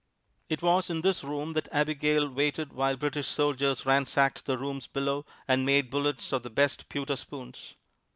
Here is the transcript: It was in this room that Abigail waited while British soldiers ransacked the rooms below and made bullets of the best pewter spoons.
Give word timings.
It 0.49 0.63
was 0.63 0.89
in 0.89 1.01
this 1.01 1.23
room 1.23 1.53
that 1.53 1.67
Abigail 1.71 2.27
waited 2.27 2.73
while 2.73 2.97
British 2.97 3.27
soldiers 3.27 3.85
ransacked 3.85 4.47
the 4.47 4.57
rooms 4.57 4.87
below 4.87 5.27
and 5.47 5.63
made 5.63 5.91
bullets 5.91 6.31
of 6.33 6.41
the 6.41 6.49
best 6.49 6.89
pewter 6.89 7.15
spoons. 7.15 7.75